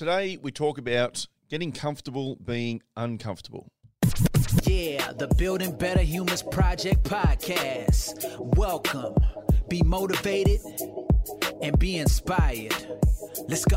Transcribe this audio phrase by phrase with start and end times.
[0.00, 3.70] Today, we talk about getting comfortable being uncomfortable.
[4.62, 8.24] Yeah, the Building Better Humans Project podcast.
[8.56, 9.14] Welcome.
[9.68, 10.60] Be motivated
[11.60, 12.74] and be inspired.
[13.46, 13.76] Let's go.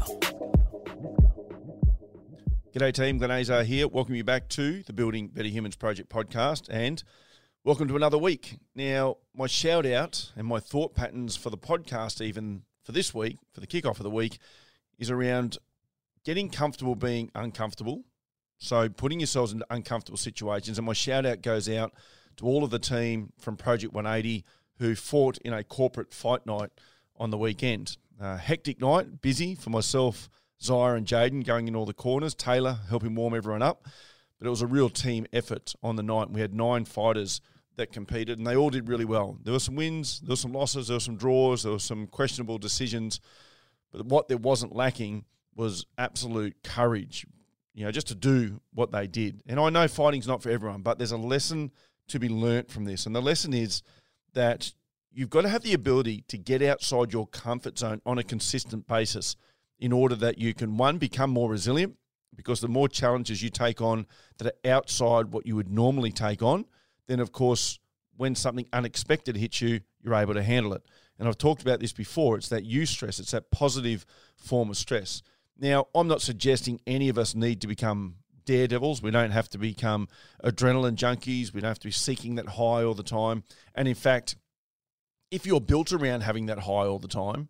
[2.74, 3.18] G'day, team.
[3.18, 3.90] Glenn Azar here.
[3.90, 7.04] Welcome you back to the Building Better Humans Project podcast and
[7.66, 8.60] welcome to another week.
[8.76, 13.40] Now, my shout out and my thought patterns for the podcast, even for this week,
[13.52, 14.38] for the kickoff of the week,
[14.98, 15.58] is around
[16.24, 18.04] getting comfortable being uncomfortable.
[18.58, 20.78] So putting yourselves into uncomfortable situations.
[20.78, 21.94] And my shout out goes out
[22.38, 24.46] to all of the team from Project 180
[24.80, 26.72] who fought in a corporate fight night
[27.18, 27.98] on the weekend.
[28.20, 30.30] Uh, hectic night, busy for myself,
[30.62, 33.88] Zaya and Jaden going in all the corners, Taylor helping warm everyone up.
[34.40, 36.30] But it was a real team effort on the night.
[36.30, 37.42] We had nine fighters
[37.76, 39.38] that competed, and they all did really well.
[39.44, 42.08] There were some wins, there were some losses, there were some draws, there were some
[42.08, 43.20] questionable decisions.
[43.92, 45.26] But what there wasn't lacking
[45.56, 47.26] was absolute courage,
[47.74, 49.42] you know, just to do what they did.
[49.48, 51.72] And I know fighting's not for everyone, but there's a lesson
[52.10, 53.06] to be learnt from this.
[53.06, 53.82] And the lesson is
[54.34, 54.74] that
[55.12, 58.88] you've got to have the ability to get outside your comfort zone on a consistent
[58.88, 59.36] basis
[59.80, 61.96] in order that you can, one, become more resilient,
[62.36, 64.08] because the more challenges you take on
[64.38, 66.66] that are outside what you would normally take on,
[67.08, 67.80] then of course,
[68.18, 70.84] when something unexpected hits you, you're able to handle it.
[71.20, 72.38] And I've talked about this before.
[72.38, 74.06] It's that eustress, it's that positive
[74.36, 75.22] form of stress.
[75.58, 78.16] Now, I'm not suggesting any of us need to become
[78.46, 79.02] daredevils.
[79.02, 80.08] We don't have to become
[80.44, 81.54] adrenaline junkies.
[81.54, 83.44] We don't have to be seeking that high all the time.
[83.76, 84.36] And in fact,
[85.32, 87.50] if you're built around having that high all the time,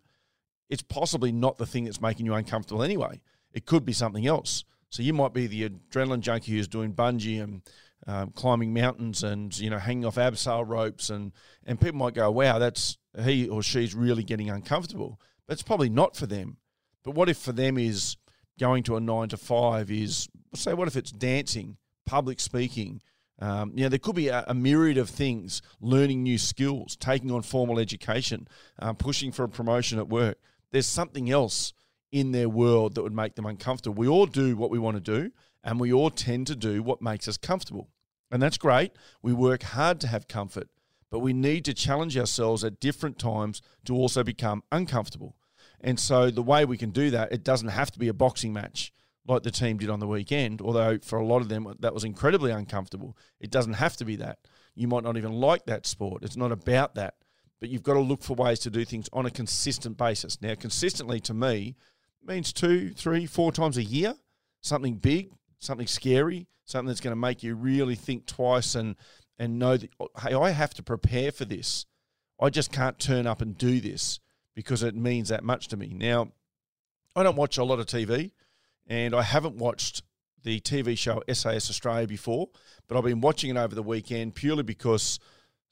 [0.70, 3.20] it's possibly not the thing that's making you uncomfortable anyway.
[3.52, 4.64] It could be something else.
[4.90, 7.62] So you might be the adrenaline junkie who's doing bungee and
[8.06, 11.32] um, climbing mountains and you know hanging off abseil ropes, and
[11.66, 15.88] and people might go, "Wow, that's he or she's really getting uncomfortable." But it's probably
[15.88, 16.58] not for them.
[17.04, 18.16] But what if for them is
[18.58, 23.02] going to a nine to five is say what if it's dancing, public speaking?
[23.40, 27.30] Um, you know, there could be a, a, myriad of things: learning new skills, taking
[27.30, 28.48] on formal education,
[28.78, 30.38] um, pushing for a promotion at work.
[30.70, 31.72] There's something else
[32.12, 33.96] in their world that would make them uncomfortable.
[33.96, 35.32] We all do what we want to do,
[35.64, 37.90] and we all tend to do what makes us comfortable.
[38.30, 38.92] And that's great.
[39.20, 40.68] We work hard to have comfort,
[41.10, 45.36] but we need to challenge ourselves at different times to also become uncomfortable.
[45.84, 48.54] And so the way we can do that, it doesn't have to be a boxing
[48.54, 48.90] match
[49.26, 52.04] like the team did on the weekend, although for a lot of them that was
[52.04, 53.16] incredibly uncomfortable.
[53.38, 54.38] It doesn't have to be that.
[54.74, 56.22] You might not even like that sport.
[56.22, 57.16] It's not about that.
[57.60, 60.40] But you've got to look for ways to do things on a consistent basis.
[60.40, 61.76] Now, consistently to me
[62.24, 64.14] means two, three, four times a year,
[64.62, 68.96] something big, something scary, something that's going to make you really think twice and
[69.38, 71.84] and know that oh, hey, I have to prepare for this.
[72.40, 74.20] I just can't turn up and do this
[74.54, 75.92] because it means that much to me.
[75.94, 76.32] Now,
[77.16, 78.32] I don't watch a lot of TV,
[78.86, 80.02] and I haven't watched
[80.42, 82.48] the TV show SAS Australia before,
[82.86, 85.18] but I've been watching it over the weekend purely because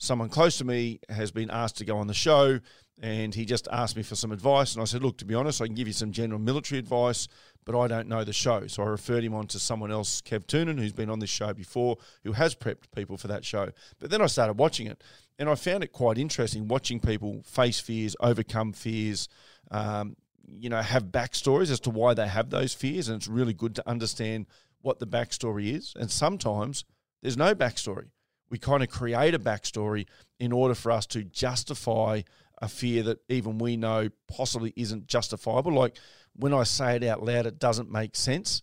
[0.03, 2.59] someone close to me has been asked to go on the show
[3.01, 5.61] and he just asked me for some advice and I said look to be honest
[5.63, 7.29] I can give you some general military advice
[7.65, 8.67] but I don't know the show.
[8.67, 11.55] So I referred him on to someone else Kev Toonan who's been on this show
[11.55, 13.71] before who has prepped people for that show.
[14.01, 15.05] But then I started watching it
[15.39, 19.29] and I found it quite interesting watching people face fears overcome fears
[19.71, 20.17] um,
[20.49, 23.77] you know have backstories as to why they have those fears and it's really good
[23.77, 24.47] to understand
[24.81, 26.85] what the backstory is and sometimes
[27.23, 28.09] there's no backstory
[28.53, 30.07] we kind of create a backstory
[30.39, 32.21] in order for us to justify
[32.61, 35.73] a fear that even we know possibly isn't justifiable.
[35.73, 35.97] Like
[36.37, 38.63] when I say it out loud, it doesn't make sense.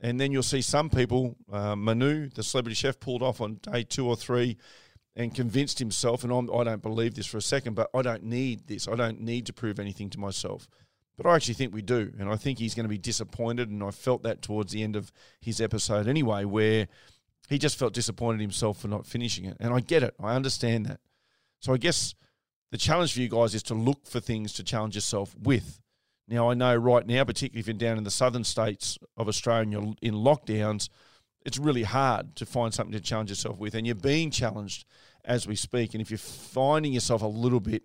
[0.00, 3.82] And then you'll see some people, uh, Manu, the celebrity chef, pulled off on day
[3.82, 4.56] two or three
[5.16, 8.02] and convinced himself, and I'm, I do not believe this for a second, but I
[8.02, 8.86] don't need this.
[8.86, 10.68] I don't need to prove anything to myself.
[11.16, 12.12] But I actually think we do.
[12.20, 13.68] And I think he's going to be disappointed.
[13.68, 16.88] And I felt that towards the end of his episode anyway, where
[17.48, 19.56] he just felt disappointed himself for not finishing it.
[19.60, 20.14] And I get it.
[20.22, 21.00] I understand that.
[21.60, 22.14] So I guess
[22.70, 25.80] the challenge for you guys is to look for things to challenge yourself with.
[26.26, 29.62] Now, I know right now, particularly if you're down in the southern states of Australia
[29.62, 30.88] and you're in lockdowns,
[31.44, 33.74] it's really hard to find something to challenge yourself with.
[33.74, 34.86] And you're being challenged
[35.24, 35.92] as we speak.
[35.92, 37.82] And if you're finding yourself a little bit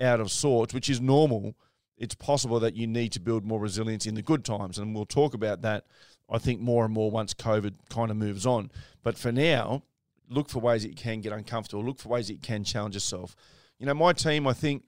[0.00, 1.54] out of sorts, which is normal,
[1.98, 4.78] it's possible that you need to build more resilience in the good times.
[4.78, 5.86] And we'll talk about that,
[6.30, 8.70] I think, more and more once COVID kind of moves on.
[9.02, 9.82] But for now,
[10.28, 12.94] look for ways that you can get uncomfortable, look for ways that you can challenge
[12.94, 13.34] yourself.
[13.78, 14.84] You know, my team, I think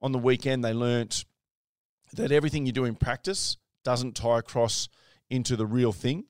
[0.00, 1.24] on the weekend, they learnt
[2.12, 4.88] that everything you do in practice doesn't tie across
[5.30, 6.24] into the real thing.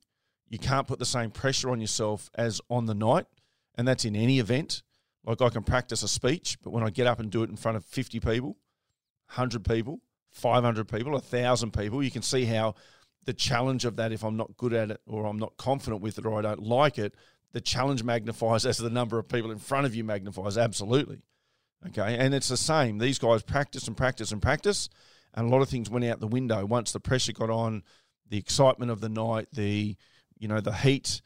[0.49, 3.27] You can't put the same pressure on yourself as on the night,
[3.77, 4.83] and that's in any event.
[5.25, 7.57] Like I can practice a speech, but when I get up and do it in
[7.57, 8.57] front of 50 people,
[9.29, 10.01] 100 people,
[10.35, 12.75] 500 people, 1,000 people, you can see how
[13.25, 16.19] the challenge of that, if I'm not good at it or I'm not confident with
[16.19, 17.15] it or I don't like it,
[17.53, 20.59] the challenge magnifies as the number of people in front of you magnifies.
[20.59, 21.23] Absolutely.
[21.87, 22.17] Okay.
[22.19, 22.99] And it's the same.
[22.99, 24.89] These guys practice and practice and practice.
[25.35, 27.83] And a lot of things went out the window once the pressure got on,
[28.29, 29.97] the excitement of the night, the,
[30.39, 31.23] you know, the heat,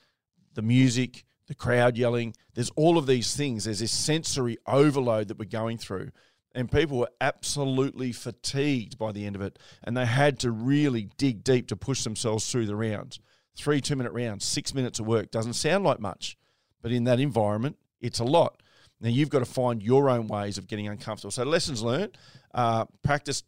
[0.55, 2.34] the music, the crowd yelling.
[2.55, 3.64] There's all of these things.
[3.64, 6.10] There's this sensory overload that we're going through.
[6.58, 9.60] And people were absolutely fatigued by the end of it.
[9.84, 13.20] And they had to really dig deep to push themselves through the rounds.
[13.56, 16.37] Three two minute rounds, six minutes of work doesn't sound like much.
[16.82, 18.60] But in that environment, it's a lot.
[19.00, 21.31] Now you've got to find your own ways of getting uncomfortable.
[21.31, 22.19] So lessons learned,
[22.52, 23.44] uh, practice.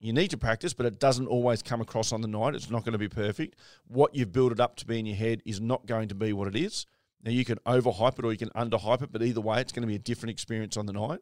[0.00, 2.54] You need to practice, but it doesn't always come across on the night.
[2.54, 3.56] It's not going to be perfect.
[3.88, 6.32] What you've built it up to be in your head is not going to be
[6.32, 6.86] what it is.
[7.22, 9.82] Now you can overhype it or you can underhype it, but either way, it's going
[9.82, 11.20] to be a different experience on the night.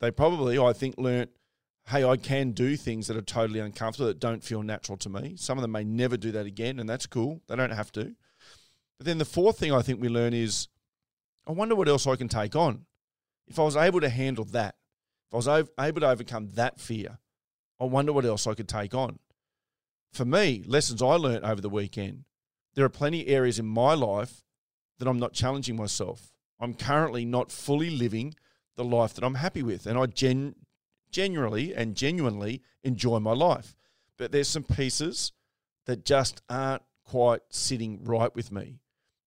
[0.00, 1.30] They probably, I think, learnt,
[1.88, 5.36] hey, I can do things that are totally uncomfortable that don't feel natural to me.
[5.36, 7.40] Some of them may never do that again, and that's cool.
[7.48, 8.14] They don't have to.
[8.98, 10.68] But then the fourth thing I think we learn is,
[11.46, 12.86] I wonder what else I can take on.
[13.46, 14.74] If I was able to handle that,
[15.28, 17.18] if I was able to overcome that fear,
[17.80, 19.18] I wonder what else I could take on.
[20.12, 22.24] For me, lessons I learned over the weekend,
[22.74, 24.42] there are plenty areas in my life
[24.98, 26.32] that I'm not challenging myself.
[26.58, 28.34] I'm currently not fully living
[28.76, 30.54] the life that I'm happy with, and I gen-
[31.10, 33.74] genuinely and genuinely enjoy my life.
[34.16, 35.32] But there's some pieces
[35.86, 38.80] that just aren't quite sitting right with me.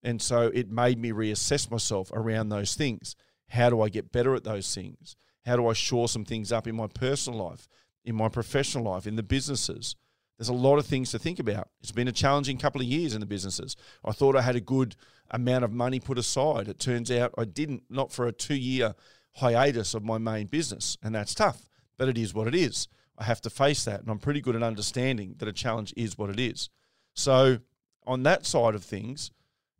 [0.04, 3.16] And so it made me reassess myself around those things.
[3.50, 5.16] How do I get better at those things?
[5.46, 7.68] How do I shore some things up in my personal life,
[8.06, 9.96] in my professional life, in the businesses?
[10.38, 11.70] There's a lot of things to think about.
[11.82, 13.76] It's been a challenging couple of years in the businesses.
[14.06, 14.96] I thought I had a good
[15.32, 16.70] amount of money put aside.
[16.70, 18.96] It turns out I didn't, not for a two year
[19.40, 20.98] hiatus of my main business.
[21.02, 22.88] And that's tough, but it is what it is.
[23.18, 24.02] I have to face that.
[24.02, 26.70] And I'm pretty good at understanding that a challenge is what it is.
[27.14, 27.60] So,
[28.08, 29.32] on that side of things,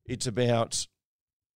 [0.06, 0.88] it's about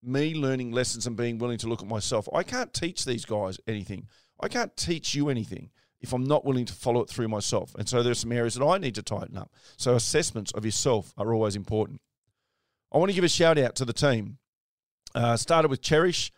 [0.01, 2.27] me learning lessons and being willing to look at myself.
[2.33, 4.07] I can't teach these guys anything.
[4.39, 5.69] I can't teach you anything
[6.01, 7.73] if I'm not willing to follow it through myself.
[7.77, 9.51] And so there's some areas that I need to tighten up.
[9.77, 12.01] So assessments of yourself are always important.
[12.91, 14.37] I want to give a shout out to the team.
[15.15, 16.31] Uh, started with Cherish,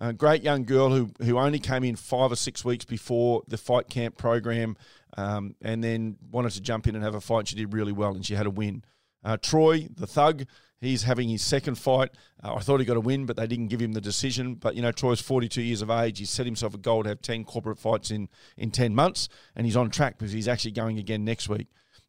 [0.00, 3.58] a great young girl who, who only came in five or six weeks before the
[3.58, 4.76] fight camp program
[5.16, 7.48] um, and then wanted to jump in and have a fight.
[7.48, 8.82] She did really well and she had a win.
[9.22, 10.46] Uh, Troy, the thug,
[10.80, 12.10] He's having his second fight.
[12.42, 14.54] Uh, I thought he got a win, but they didn't give him the decision.
[14.54, 16.18] But, you know, Troy's 42 years of age.
[16.18, 19.66] He's set himself a goal to have 10 corporate fights in, in 10 months, and
[19.66, 21.66] he's on track because he's actually going again next week.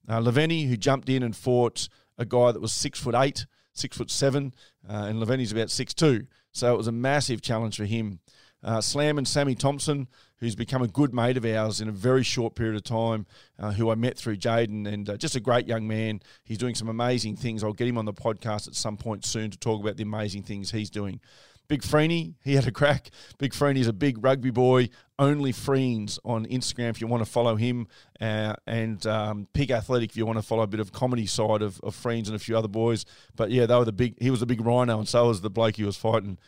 [0.08, 4.10] Uh, who jumped in and fought a guy that was six foot eight, six foot
[4.10, 4.54] seven,
[4.90, 6.26] uh, and Leveni's about six two.
[6.52, 8.20] So it was a massive challenge for him.
[8.64, 10.08] Uh, Slam and Sammy Thompson,
[10.38, 13.26] who's become a good mate of ours in a very short period of time,
[13.58, 16.22] uh, who I met through Jaden, and uh, just a great young man.
[16.44, 17.64] He's doing some amazing things.
[17.64, 20.44] I'll get him on the podcast at some point soon to talk about the amazing
[20.44, 21.20] things he's doing.
[21.72, 23.12] Big Freeney, he had a crack.
[23.38, 24.90] Big Freeney's a big rugby boy.
[25.18, 27.88] Only Freens on Instagram if you want to follow him,
[28.20, 31.62] uh, and um, Pig Athletic if you want to follow a bit of comedy side
[31.62, 33.06] of, of Freens and a few other boys.
[33.38, 34.22] But yeah, they were the big.
[34.22, 36.40] He was the big rhino, and so was the bloke he was fighting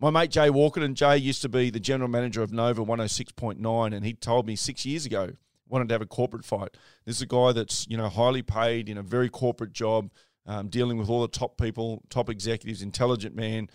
[0.00, 3.94] my mate Jay Walker, and Jay used to be the general manager of Nova 106.9,
[3.94, 5.30] and he told me six years ago
[5.68, 6.76] wanted to have a corporate fight.
[7.04, 10.10] This is a guy that's you know highly paid in a very corporate job,
[10.44, 13.68] um, dealing with all the top people, top executives, intelligent man,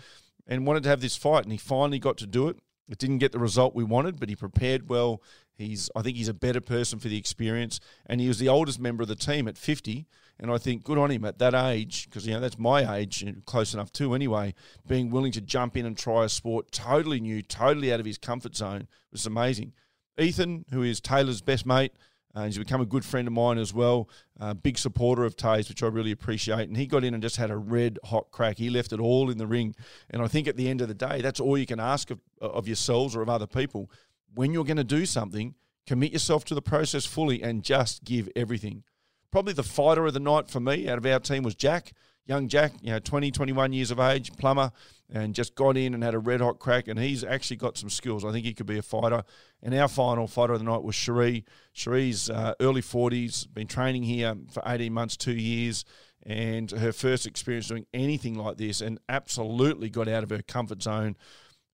[0.47, 2.57] and wanted to have this fight, and he finally got to do it.
[2.89, 5.21] It didn't get the result we wanted, but he prepared well.
[5.57, 8.79] He's I think he's a better person for the experience, and he was the oldest
[8.79, 10.07] member of the team at 50.
[10.39, 13.25] And I think good on him at that age, because you know that's my age,
[13.45, 14.13] close enough too.
[14.13, 14.53] Anyway,
[14.87, 18.19] being willing to jump in and try a sport totally new, totally out of his
[18.19, 19.73] comfort zone was amazing.
[20.19, 21.93] Ethan, who is Taylor's best mate,
[22.37, 24.07] uh, he's become a good friend of mine as well.
[24.39, 26.67] Uh, big supporter of Tays, which I really appreciate.
[26.67, 28.59] And he got in and just had a red hot crack.
[28.59, 29.73] He left it all in the ring.
[30.11, 32.19] And I think at the end of the day, that's all you can ask of,
[32.39, 33.89] of yourselves or of other people.
[34.35, 35.55] When you're going to do something,
[35.87, 38.83] commit yourself to the process fully and just give everything.
[39.31, 41.93] Probably the fighter of the night for me out of our team was Jack,
[42.27, 44.71] young Jack, you know, 20, 21 years of age, plumber,
[45.09, 46.87] and just got in and had a red hot crack.
[46.87, 48.23] And he's actually got some skills.
[48.23, 49.23] I think he could be a fighter.
[49.63, 51.45] And our final fighter of the night was Cherie.
[51.73, 55.85] Cherie's uh, early 40s, been training here for 18 months, two years,
[56.23, 60.83] and her first experience doing anything like this, and absolutely got out of her comfort
[60.83, 61.15] zone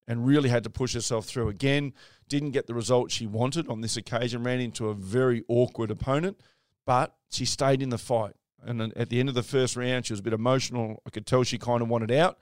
[0.08, 1.94] and really had to push herself through again.
[2.28, 6.38] Didn't get the result she wanted on this occasion, ran into a very awkward opponent
[6.86, 8.34] but she stayed in the fight.
[8.66, 11.02] And at the end of the first round, she was a bit emotional.
[11.06, 12.38] I could tell she kind of wanted out,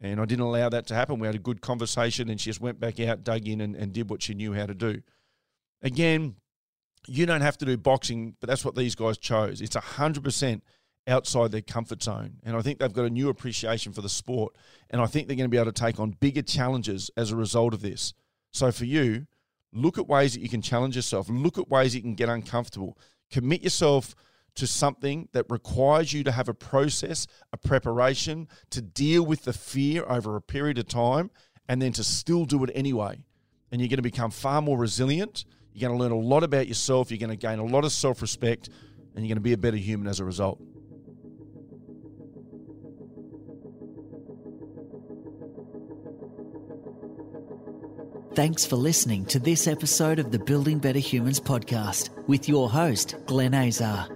[0.00, 1.18] and I didn't allow that to happen.
[1.18, 3.92] We had a good conversation, and she just went back out, dug in, and, and
[3.92, 5.02] did what she knew how to do.
[5.82, 6.36] Again,
[7.06, 9.60] you don't have to do boxing, but that's what these guys chose.
[9.60, 10.60] It's 100%
[11.08, 12.38] outside their comfort zone.
[12.44, 14.54] And I think they've got a new appreciation for the sport.
[14.90, 17.36] And I think they're going to be able to take on bigger challenges as a
[17.36, 18.12] result of this.
[18.52, 19.26] So for you,
[19.72, 22.98] look at ways that you can challenge yourself, look at ways you can get uncomfortable,
[23.30, 24.14] commit yourself
[24.56, 29.52] to something that requires you to have a process, a preparation to deal with the
[29.52, 31.30] fear over a period of time
[31.68, 33.24] and then to still do it anyway.
[33.70, 35.44] And you're going to become far more resilient.
[35.72, 37.10] You're going to learn a lot about yourself.
[37.10, 38.68] You're going to gain a lot of self respect
[39.14, 40.60] and you're going to be a better human as a result.
[48.34, 53.14] Thanks for listening to this episode of the Building Better Humans podcast with your host,
[53.24, 54.15] Glenn Azar.